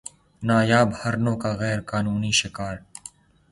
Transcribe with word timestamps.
نایاب 0.43 0.89
ہرنوں 1.01 1.37
کا 1.41 1.51
غیر 1.59 1.79
قانونی 1.91 2.31
شکار 2.41 2.75